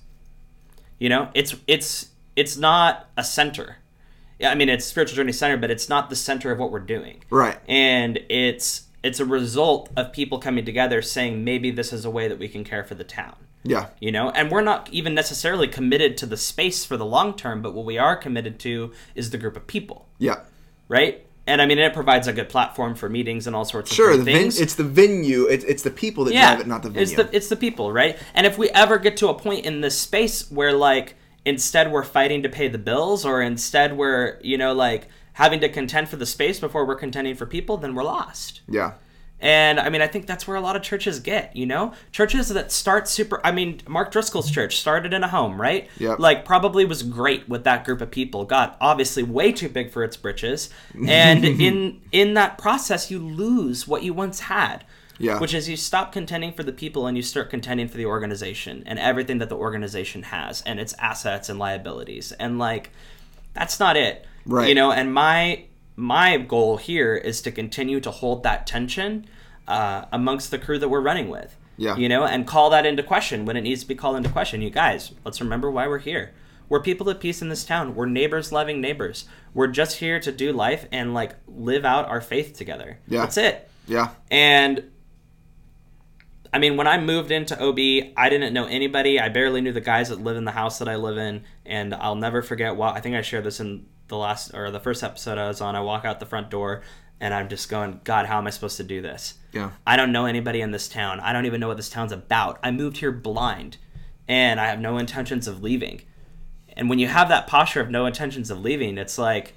[1.00, 3.78] You know, it's it's it's not a center.
[4.40, 6.80] Yeah, I mean it's Spiritual Journey Center, but it's not the center of what we're
[6.80, 7.24] doing.
[7.30, 7.58] Right.
[7.68, 12.28] And it's it's a result of people coming together saying maybe this is a way
[12.28, 13.90] that we can care for the town Yeah.
[14.02, 17.62] you know and we're not even necessarily committed to the space for the long term
[17.62, 20.40] but what we are committed to is the group of people Yeah.
[20.90, 23.96] right and i mean it provides a good platform for meetings and all sorts of
[23.96, 24.18] Sure.
[24.18, 25.46] The ven- things it's the venue.
[25.46, 27.04] It's it's the people that yeah drive it, not the venue.
[27.04, 29.80] it's the it's the people right and if we ever get to a point in
[29.82, 31.16] this space where like
[31.48, 35.70] instead we're fighting to pay the bills or instead we're you know like having to
[35.70, 38.94] contend for the space before we're contending for people then we're lost yeah.
[39.40, 41.94] And I mean, I think that's where a lot of churches get, you know?
[42.12, 43.40] Churches that start super.
[43.46, 45.90] I mean, Mark Driscoll's church started in a home, right?
[46.00, 46.18] Yep.
[46.20, 48.46] Like, probably was great with that group of people.
[48.46, 50.72] Got obviously way too big for its britches.
[51.08, 54.84] And in in that process, you lose what you once had.
[55.20, 55.40] Yeah.
[55.40, 58.84] Which is you stop contending for the people and you start contending for the organization
[58.86, 62.32] and everything that the organization has and its assets and liabilities.
[62.34, 62.92] And, like,
[63.54, 64.26] that's not it.
[64.46, 64.70] Right.
[64.70, 69.26] You know, and my my goal here is to continue to hold that tension
[69.68, 71.56] uh, amongst the crew that we're running with.
[71.76, 71.96] Yeah.
[71.98, 74.62] You know, and call that into question when it needs to be called into question.
[74.62, 76.34] You guys, let's remember why we're here.
[76.70, 77.96] We're people of peace in this town.
[77.96, 79.26] We're neighbors loving neighbors.
[79.54, 83.00] We're just here to do life and like live out our faith together.
[83.08, 83.22] Yeah.
[83.22, 83.70] That's it.
[83.88, 84.10] Yeah.
[84.30, 84.84] And
[86.58, 87.78] I mean, when I moved into OB,
[88.18, 89.20] I didn't know anybody.
[89.20, 91.94] I barely knew the guys that live in the house that I live in, and
[91.94, 92.76] I'll never forget.
[92.76, 95.62] Well, I think I shared this in the last or the first episode I was
[95.62, 95.76] on.
[95.76, 96.82] I walk out the front door,
[97.20, 99.36] and I'm just going, God, how am I supposed to do this?
[99.52, 99.70] Yeah.
[99.86, 101.20] I don't know anybody in this town.
[101.20, 102.58] I don't even know what this town's about.
[102.64, 103.78] I moved here blind,
[104.28, 106.02] and I have no intentions of leaving.
[106.70, 109.54] And when you have that posture of no intentions of leaving, it's like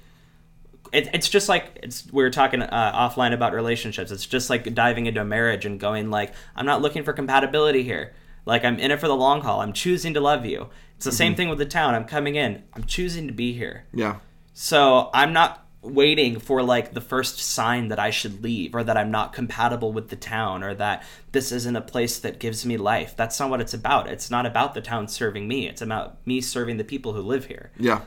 [0.91, 4.11] it, it's just like it's we were talking uh, offline about relationships.
[4.11, 7.83] It's just like diving into a marriage and going like, I'm not looking for compatibility
[7.83, 8.13] here.
[8.45, 9.61] Like I'm in it for the long haul.
[9.61, 10.69] I'm choosing to love you.
[10.95, 11.95] It's the same thing with the town.
[11.95, 12.61] I'm coming in.
[12.73, 13.85] I'm choosing to be here.
[13.93, 14.17] Yeah.
[14.53, 18.97] So I'm not waiting for like the first sign that I should leave or that
[18.97, 22.77] I'm not compatible with the town or that this isn't a place that gives me
[22.77, 23.15] life.
[23.15, 24.07] That's not what it's about.
[24.07, 25.67] It's not about the town serving me.
[25.67, 27.71] It's about me serving the people who live here.
[27.79, 28.01] Yeah.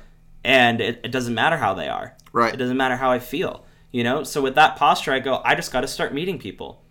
[0.45, 2.17] And it, it doesn't matter how they are.
[2.33, 2.53] Right.
[2.53, 3.65] It doesn't matter how I feel.
[3.91, 4.25] You know?
[4.25, 6.83] So with that posture, I go, I just got to start meeting people.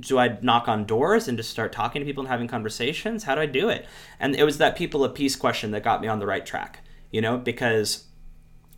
[0.00, 3.24] Do I knock on doors and just start talking to people and having conversations?
[3.24, 3.86] How do I do it?
[4.18, 6.80] And it was that people of peace question that got me on the right track,
[7.10, 8.04] you know, because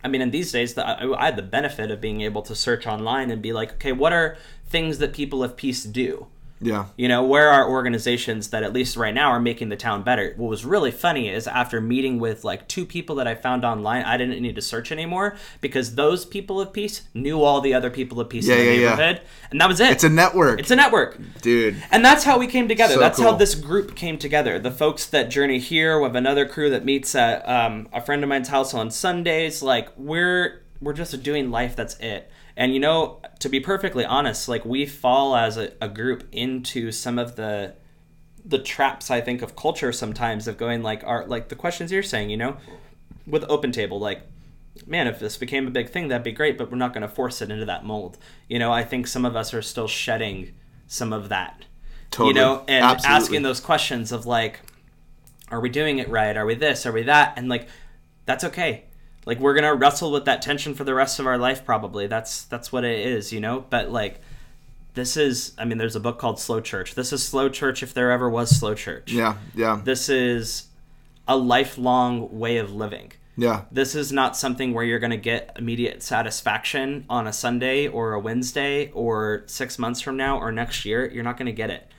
[0.03, 2.55] I mean, in these days, the, I, I had the benefit of being able to
[2.55, 6.27] search online and be like, okay, what are things that people of peace do?
[6.59, 6.85] Yeah.
[6.97, 10.33] You know, where are organizations that at least right now are making the town better?
[10.37, 14.03] What was really funny is after meeting with like two people that I found online,
[14.03, 17.89] I didn't need to search anymore because those people of peace knew all the other
[17.89, 18.89] people of peace Yeah, in the yeah, yeah.
[18.89, 19.91] neighborhood, and that was it.
[19.91, 20.59] It's a network.
[20.59, 21.19] It's a network.
[21.41, 21.81] Dude.
[21.91, 22.95] And that's how we came together.
[22.95, 24.57] So that's how this group came together.
[24.59, 28.23] The folks that journey here, we have another crew that meets at um, a friend
[28.23, 29.61] of mine's house on Sundays.
[29.61, 31.75] Like we're we're just doing life.
[31.75, 32.31] That's it.
[32.57, 36.91] And you know, to be perfectly honest, like we fall as a, a group into
[36.91, 37.75] some of the
[38.43, 42.01] the traps I think of culture sometimes of going like are like the questions you're
[42.01, 42.57] saying, you know,
[43.27, 44.23] with open table, like
[44.87, 47.07] man, if this became a big thing, that'd be great, but we're not going to
[47.07, 48.17] force it into that mold.
[48.47, 50.53] You know, I think some of us are still shedding
[50.87, 51.65] some of that.
[52.09, 52.29] Totally.
[52.29, 53.15] You know, and Absolutely.
[53.15, 54.61] asking those questions of like,
[55.49, 56.35] are we doing it right?
[56.35, 56.85] Are we this?
[56.85, 57.33] Are we that?
[57.37, 57.67] And like,
[58.25, 58.85] that's okay.
[59.27, 62.07] Like we're gonna wrestle with that tension for the rest of our life, probably.
[62.07, 63.65] That's that's what it is, you know.
[63.69, 64.21] But like,
[64.93, 65.53] this is.
[65.57, 66.95] I mean, there's a book called Slow Church.
[66.95, 69.11] This is Slow Church if there ever was Slow Church.
[69.11, 69.35] Yeah.
[69.53, 69.81] Yeah.
[69.83, 70.67] This is
[71.27, 73.11] a lifelong way of living.
[73.35, 73.65] Yeah.
[73.69, 78.13] This is not something where you're going to get immediate satisfaction on a Sunday or
[78.13, 81.05] a Wednesday or six months from now or next year.
[81.11, 81.91] You're not going to get it.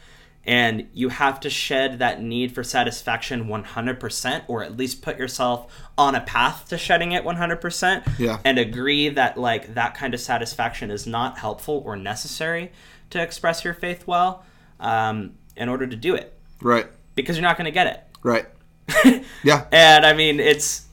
[0.44, 5.71] And you have to shed that need for satisfaction 100%, or at least put yourself
[5.98, 8.19] on a path to shedding it 100%.
[8.19, 8.38] Yeah.
[8.44, 12.73] And agree that, like, that kind of satisfaction is not helpful or necessary
[13.10, 14.44] to express your faith well
[14.81, 16.33] um, in order to do it.
[16.62, 16.87] Right.
[17.15, 18.02] Because you're not going to get it.
[18.23, 18.46] Right.
[19.44, 19.67] Yeah.
[19.71, 20.87] And I mean, it's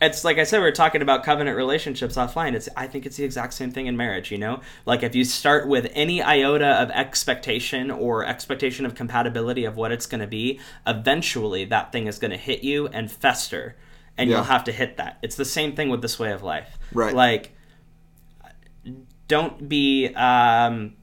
[0.00, 2.54] it's like I said, we are talking about covenant relationships offline.
[2.54, 4.30] It's I think it's the exact same thing in marriage.
[4.32, 9.64] You know, like if you start with any iota of expectation or expectation of compatibility
[9.64, 13.10] of what it's going to be, eventually that thing is going to hit you and
[13.10, 13.76] fester.
[14.18, 14.36] and Yeah.
[14.36, 15.18] you'll have to hit that.
[15.22, 16.78] It's the same thing with this way of life.
[16.92, 17.14] Right.
[17.14, 17.52] Like,
[19.28, 20.94] don't be um,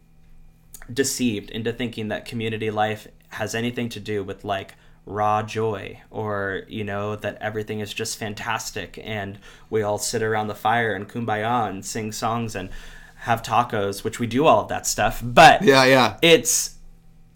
[0.92, 4.76] deceived into thinking that community life has anything to do with like
[5.08, 9.40] raw joy or you know that everything is just fantastic and
[9.70, 12.70] we all sit around the fire and kumbaya and sing songs and
[13.22, 16.76] have tacos which we do all of that stuff but Yeah, yeah, it's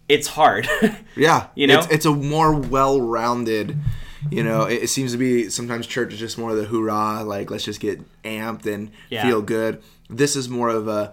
[0.08, 0.68] it's hard
[1.16, 1.46] yeah.
[1.54, 1.78] You know?
[1.78, 3.76] it's, it's a more well-rounded.
[4.30, 7.24] You know, it, it seems to be sometimes church is just more of the hoorah,
[7.24, 9.22] like let's just get amped and Yeah.
[9.26, 9.82] feel good.
[10.08, 11.12] This is more of a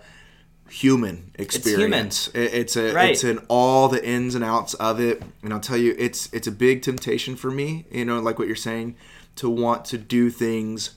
[0.70, 2.28] human experience.
[2.30, 3.12] It's, It- it's a Right.
[3.12, 6.48] it's in all the ins and outs of it, and I'll tell you, it's it's
[6.48, 7.86] a big temptation for me.
[7.92, 8.96] You know, like what you're saying,
[9.38, 10.92] to want to do things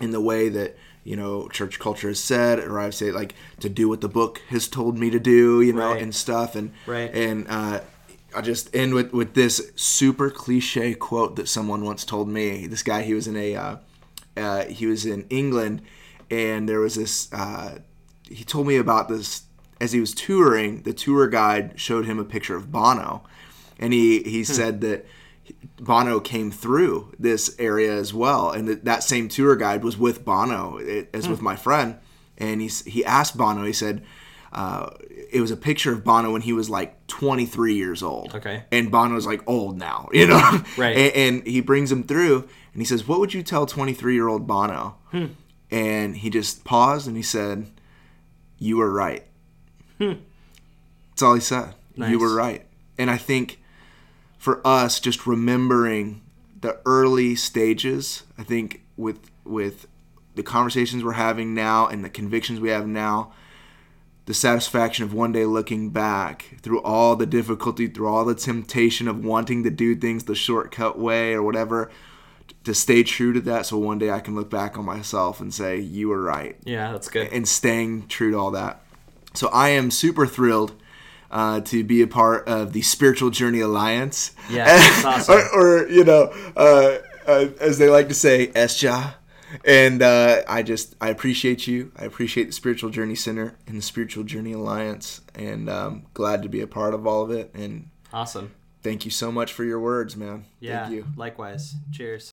[0.00, 3.68] in the way that you know church culture has said or i've said like to
[3.68, 6.02] do what the book has told me to do you know Right.
[6.02, 7.10] and stuff and Right.
[7.14, 7.80] and uh
[8.34, 12.82] i'll just end with with this super cliche quote that someone once told me this
[12.82, 13.76] guy he was in a uh,
[14.36, 15.80] uh he was in england
[16.30, 17.78] and there was this uh
[18.30, 19.42] he told me about this
[19.80, 23.22] as he was touring the tour guide showed him a picture of bono
[23.78, 24.44] and he he hmm.
[24.44, 25.06] said that
[25.80, 30.24] Bono came through this area as well, and that, that same tour guide was with
[30.24, 31.30] Bono it, as hmm.
[31.30, 31.96] with my friend,
[32.36, 33.64] and he he asked Bono.
[33.64, 34.02] He said
[34.52, 34.90] uh,
[35.30, 38.34] it was a picture of Bono when he was like 23 years old.
[38.34, 38.64] Okay.
[38.72, 40.62] and Bono Bono's like old now, you know.
[40.76, 40.96] Right.
[40.96, 44.28] And, and he brings him through, and he says, "What would you tell 23 year
[44.28, 45.26] old Bono?" Hmm.
[45.70, 47.70] And he just paused and he said,
[48.58, 49.24] "You were right."
[49.98, 50.14] Hmm.
[51.10, 51.74] That's all he said.
[51.96, 52.10] Nice.
[52.10, 52.64] You were right,
[52.96, 53.58] and I think
[54.38, 56.22] for us just remembering
[56.60, 59.86] the early stages i think with with
[60.36, 63.32] the conversations we're having now and the convictions we have now
[64.26, 69.08] the satisfaction of one day looking back through all the difficulty through all the temptation
[69.08, 71.90] of wanting to do things the shortcut way or whatever
[72.68, 75.54] to stay true to that so one day i can look back on myself and
[75.54, 78.82] say you were right yeah that's good and staying true to all that.
[79.34, 80.74] So I am super thrilled
[81.30, 84.32] uh, to be a part of the Spiritual Journey Alliance.
[84.50, 85.34] Yeah, that's awesome.
[85.54, 89.14] or, or, you know, uh, uh, as they like to say, Esja.
[89.64, 91.92] And uh, I just I appreciate you.
[91.96, 96.48] I appreciate the Spiritual Journey Center and the Spiritual Journey Alliance, and um, glad to
[96.48, 97.54] be a part of all of it.
[97.54, 100.44] And awesome thank you so much for your words, man.
[100.60, 101.06] yeah Thank you.
[101.16, 102.30] likewise cheers